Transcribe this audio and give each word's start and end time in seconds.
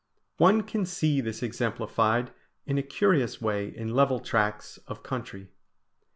One 0.37 0.63
can 0.63 0.87
see 0.87 1.21
this 1.21 1.43
exemplified 1.43 2.31
in 2.65 2.79
a 2.79 2.81
curious 2.81 3.39
way 3.39 3.67
in 3.67 3.93
level 3.93 4.19
tracts 4.19 4.77
of 4.87 5.03
country. 5.03 5.49